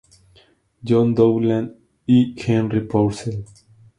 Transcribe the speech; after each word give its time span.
John 0.83 1.13
Dowland 1.13 1.75
y 2.07 2.33
Henry 2.35 2.81
Purcell. 2.87 3.45